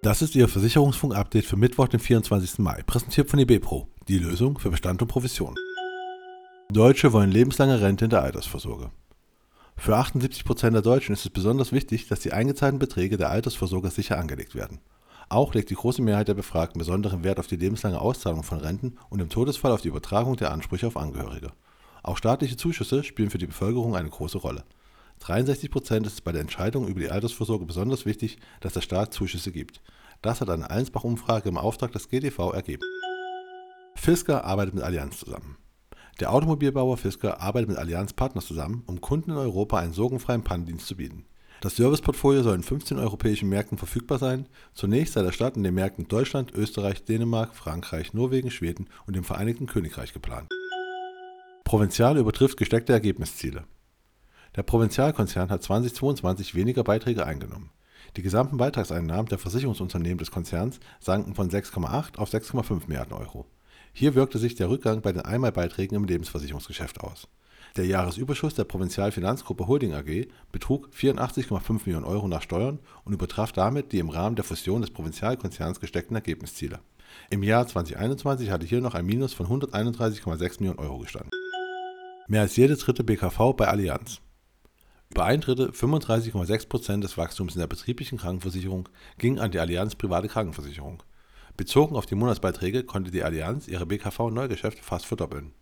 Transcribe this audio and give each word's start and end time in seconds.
Das 0.00 0.22
ist 0.22 0.36
Ihr 0.36 0.46
Versicherungsfunk-Update 0.46 1.44
für 1.44 1.56
Mittwoch, 1.56 1.88
den 1.88 1.98
24. 1.98 2.60
Mai, 2.60 2.84
präsentiert 2.86 3.28
von 3.28 3.40
eBepro, 3.40 3.88
die 4.06 4.18
Lösung 4.18 4.56
für 4.60 4.70
Bestand 4.70 5.02
und 5.02 5.08
Provision. 5.08 5.56
Deutsche 6.70 7.12
wollen 7.12 7.32
lebenslange 7.32 7.80
Rente 7.80 8.04
in 8.04 8.10
der 8.10 8.22
Altersvorsorge. 8.22 8.92
Für 9.76 9.96
78% 9.96 10.70
der 10.70 10.82
Deutschen 10.82 11.14
ist 11.14 11.24
es 11.24 11.30
besonders 11.30 11.72
wichtig, 11.72 12.06
dass 12.06 12.20
die 12.20 12.32
eingezahlten 12.32 12.78
Beträge 12.78 13.16
der 13.16 13.30
Altersvorsorge 13.30 13.90
sicher 13.90 14.18
angelegt 14.18 14.54
werden. 14.54 14.78
Auch 15.28 15.52
legt 15.52 15.68
die 15.70 15.74
große 15.74 16.00
Mehrheit 16.00 16.28
der 16.28 16.34
Befragten 16.34 16.78
besonderen 16.78 17.24
Wert 17.24 17.40
auf 17.40 17.48
die 17.48 17.56
lebenslange 17.56 18.00
Auszahlung 18.00 18.44
von 18.44 18.60
Renten 18.60 18.98
und 19.10 19.20
im 19.20 19.30
Todesfall 19.30 19.72
auf 19.72 19.82
die 19.82 19.88
Übertragung 19.88 20.36
der 20.36 20.52
Ansprüche 20.52 20.86
auf 20.86 20.96
Angehörige. 20.96 21.50
Auch 22.04 22.18
staatliche 22.18 22.56
Zuschüsse 22.56 23.02
spielen 23.02 23.30
für 23.30 23.38
die 23.38 23.48
Bevölkerung 23.48 23.96
eine 23.96 24.08
große 24.08 24.38
Rolle. 24.38 24.62
63 25.20 25.70
Prozent 25.70 26.06
ist 26.06 26.24
bei 26.24 26.32
der 26.32 26.40
Entscheidung 26.40 26.86
über 26.88 27.00
die 27.00 27.10
Altersvorsorge 27.10 27.66
besonders 27.66 28.06
wichtig, 28.06 28.38
dass 28.60 28.74
der 28.74 28.80
Staat 28.80 29.12
Zuschüsse 29.12 29.52
gibt. 29.52 29.82
Das 30.22 30.40
hat 30.40 30.50
eine 30.50 30.70
Allensbach-Umfrage 30.70 31.48
im 31.48 31.58
Auftrag 31.58 31.92
des 31.92 32.08
GDV 32.08 32.52
ergeben. 32.52 32.82
Fisker 33.94 34.44
arbeitet 34.44 34.74
mit 34.74 34.84
Allianz 34.84 35.18
zusammen. 35.18 35.56
Der 36.20 36.32
Automobilbauer 36.32 36.96
Fisker 36.96 37.40
arbeitet 37.40 37.68
mit 37.68 37.78
Allianz 37.78 38.12
Partners 38.12 38.46
zusammen, 38.46 38.82
um 38.86 39.00
Kunden 39.00 39.30
in 39.30 39.36
Europa 39.36 39.78
einen 39.78 39.92
sorgenfreien 39.92 40.42
Pannendienst 40.42 40.86
zu 40.86 40.96
bieten. 40.96 41.24
Das 41.60 41.76
Serviceportfolio 41.76 42.42
soll 42.42 42.54
in 42.54 42.62
15 42.62 42.98
europäischen 42.98 43.48
Märkten 43.48 43.78
verfügbar 43.78 44.18
sein. 44.18 44.46
Zunächst 44.74 45.14
sei 45.14 45.22
der 45.22 45.32
Start 45.32 45.56
in 45.56 45.64
den 45.64 45.74
Märkten 45.74 46.06
Deutschland, 46.06 46.52
Österreich, 46.52 47.04
Dänemark, 47.04 47.54
Frankreich, 47.56 48.14
Norwegen, 48.14 48.50
Schweden 48.50 48.88
und 49.06 49.16
dem 49.16 49.24
Vereinigten 49.24 49.66
Königreich 49.66 50.12
geplant. 50.12 50.48
Provinzial 51.64 52.16
übertrifft 52.16 52.56
gesteckte 52.56 52.92
Ergebnisziele. 52.92 53.64
Der 54.56 54.62
Provinzialkonzern 54.62 55.50
hat 55.50 55.62
2022 55.62 56.54
weniger 56.54 56.84
Beiträge 56.84 57.26
eingenommen. 57.26 57.70
Die 58.16 58.22
gesamten 58.22 58.56
Beitragseinnahmen 58.56 59.26
der 59.26 59.38
Versicherungsunternehmen 59.38 60.18
des 60.18 60.30
Konzerns 60.30 60.80
sanken 61.00 61.34
von 61.34 61.50
6,8 61.50 62.18
auf 62.18 62.30
6,5 62.30 62.82
Milliarden 62.86 63.12
Euro. 63.12 63.46
Hier 63.92 64.14
wirkte 64.14 64.38
sich 64.38 64.54
der 64.54 64.70
Rückgang 64.70 65.02
bei 65.02 65.12
den 65.12 65.22
Einmalbeiträgen 65.22 65.96
im 65.96 66.04
Lebensversicherungsgeschäft 66.04 67.00
aus. 67.00 67.28
Der 67.76 67.86
Jahresüberschuss 67.86 68.54
der 68.54 68.64
Provinzialfinanzgruppe 68.64 69.66
Holding 69.66 69.94
AG 69.94 70.28
betrug 70.52 70.88
84,5 70.94 71.80
Millionen 71.84 72.06
Euro 72.06 72.28
nach 72.28 72.42
Steuern 72.42 72.78
und 73.04 73.12
übertraf 73.12 73.52
damit 73.52 73.92
die 73.92 73.98
im 73.98 74.08
Rahmen 74.08 74.36
der 74.36 74.44
Fusion 74.44 74.80
des 74.80 74.90
Provinzialkonzerns 74.90 75.80
gesteckten 75.80 76.16
Ergebnisziele. 76.16 76.80
Im 77.30 77.42
Jahr 77.42 77.66
2021 77.66 78.50
hatte 78.50 78.66
hier 78.66 78.80
noch 78.80 78.94
ein 78.94 79.06
Minus 79.06 79.34
von 79.34 79.46
131,6 79.46 80.60
Millionen 80.60 80.78
Euro 80.78 80.98
gestanden. 80.98 81.30
Mehr 82.26 82.42
als 82.42 82.56
jede 82.56 82.76
dritte 82.76 83.04
BKV 83.04 83.54
bei 83.56 83.68
Allianz. 83.68 84.20
Über 85.10 85.24
ein 85.24 85.40
Drittel, 85.40 85.70
35,6 85.70 86.68
Prozent 86.68 87.04
des 87.04 87.16
Wachstums 87.16 87.54
in 87.54 87.60
der 87.60 87.66
betrieblichen 87.66 88.18
Krankenversicherung 88.18 88.88
ging 89.16 89.38
an 89.38 89.50
die 89.50 89.58
Allianz 89.58 89.94
Private 89.94 90.28
Krankenversicherung. 90.28 91.02
Bezogen 91.56 91.96
auf 91.96 92.06
die 92.06 92.14
Monatsbeiträge 92.14 92.84
konnte 92.84 93.10
die 93.10 93.24
Allianz 93.24 93.66
ihre 93.68 93.86
BKV-Neugeschäft 93.86 94.78
fast 94.78 95.06
verdoppeln. 95.06 95.52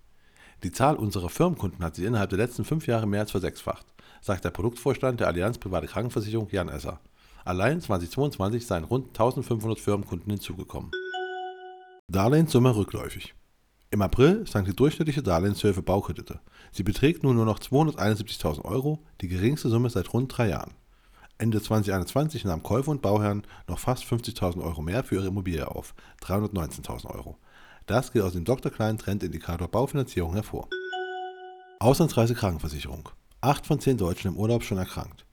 Die 0.62 0.72
Zahl 0.72 0.97
unserer 0.97 1.28
Firmenkunden 1.28 1.84
hat 1.84 1.94
sich 1.97 2.05
innerhalb 2.05 2.30
der 2.30 2.39
letzten 2.39 2.64
fünf 2.64 2.86
Jahre 2.86 3.06
mehr 3.06 3.20
als 3.20 3.30
versechsfacht, 3.30 3.86
sagt 4.20 4.44
der 4.44 4.50
Produktvorstand 4.50 5.20
der 5.20 5.28
Allianz 5.28 5.58
Private 5.58 5.86
Krankenversicherung 5.86 6.48
Jan 6.50 6.69
Esser. 6.69 7.00
Allein 7.44 7.80
2022 7.80 8.67
seien 8.67 8.84
rund 8.84 9.08
1500 9.08 9.78
Firmenkunden 9.78 10.30
hinzugekommen. 10.30 10.91
Darlehenssumme 12.08 12.74
rückläufig. 12.74 13.34
Im 13.97 14.02
April 14.02 14.47
sank 14.47 14.66
die 14.66 14.77
durchschnittliche 14.77 15.22
Darlehenshöhe 15.22 15.72
für 15.72 15.80
Baukredite. 15.80 16.41
Sie 16.70 16.83
beträgt 16.83 17.22
nun 17.22 17.34
nur 17.34 17.47
noch 17.47 17.58
271.000 17.58 18.62
Euro, 18.66 19.02
die 19.22 19.27
geringste 19.27 19.70
Summe 19.70 19.89
seit 19.89 20.12
rund 20.12 20.36
drei 20.36 20.50
Jahren. 20.50 20.75
Ende 21.39 21.62
2021 21.62 22.44
nahmen 22.44 22.62
Käufer 22.62 22.91
und 22.91 23.00
Bauherren 23.00 23.47
noch 23.67 23.78
fast 23.78 24.05
50.000 24.05 24.62
Euro 24.62 24.83
mehr 24.83 25.02
für 25.02 25.14
ihre 25.14 25.28
Immobilie 25.28 25.67
auf, 25.67 25.94
319.000 26.20 27.06
Euro. 27.06 27.39
Das 27.86 28.12
geht 28.12 28.20
aus 28.20 28.34
dem 28.34 28.44
Dr. 28.44 28.70
Klein 28.70 28.98
Trendindikator 28.98 29.67
Baufinanzierung 29.67 30.34
hervor. 30.34 30.68
Auslandsreise 31.78 32.34
Krankenversicherung. 32.34 33.08
Acht 33.40 33.64
von 33.64 33.80
zehn 33.80 33.96
Deutschen 33.96 34.33
im 34.33 34.36
Urlaub 34.36 34.63
schon 34.63 34.77
erkrankt. 34.77 35.24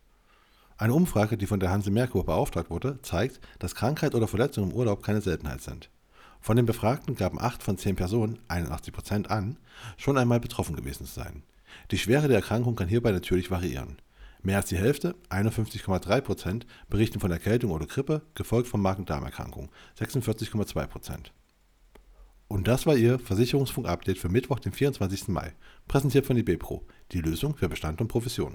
Eine 0.78 0.94
Umfrage, 0.94 1.38
die 1.38 1.48
von 1.48 1.60
der 1.60 1.70
Hanse 1.70 1.92
Merkur 1.92 2.26
beauftragt 2.26 2.70
wurde, 2.70 2.98
zeigt, 3.02 3.42
dass 3.60 3.76
Krankheit 3.76 4.16
oder 4.16 4.30
Verletzung 4.30 4.72
im 4.72 4.74
Urlaub 4.74 5.04
keine 5.04 5.20
Seltenheit 5.20 5.60
sind. 5.60 5.90
Von 6.44 6.58
den 6.58 6.66
Befragten 6.66 7.16
gaben 7.16 7.40
8 7.40 7.64
von 7.64 7.78
10 7.78 7.96
Personen, 7.96 8.38
81% 8.50 9.28
an, 9.28 9.58
schon 9.96 10.18
einmal 10.18 10.42
betroffen 10.42 10.76
gewesen 10.76 11.06
zu 11.06 11.14
sein. 11.14 11.44
Die 11.90 11.98
Schwere 11.98 12.28
der 12.28 12.36
Erkrankung 12.36 12.76
kann 12.76 12.90
hierbei 12.90 13.14
natürlich 13.14 13.50
variieren. 13.50 13.96
Mehr 14.42 14.58
als 14.58 14.68
die 14.68 14.76
Hälfte, 14.76 15.16
51,3% 15.30 16.64
berichten 16.90 17.22
von 17.22 17.32
Erkältung 17.32 17.72
oder 17.72 17.86
Grippe, 17.86 18.24
gefolgt 18.36 18.68
von 18.68 18.82
Magen-Darm-Erkrankung, 18.82 19.72
46,2% 19.98 21.32
Und 22.50 22.68
das 22.68 22.86
war 22.86 22.98
Ihr 22.98 23.20
Versicherungsfunk-Update 23.20 24.18
für 24.18 24.28
Mittwoch, 24.28 24.60
den 24.60 24.74
24. 24.74 25.30
Mai, 25.30 25.54
präsentiert 25.88 26.26
von 26.26 26.36
die 26.36 26.44
Bepro, 26.44 26.86
die 27.14 27.22
Lösung 27.22 27.56
für 27.56 27.70
Bestand 27.70 28.02
und 28.02 28.10
Profession. 28.10 28.54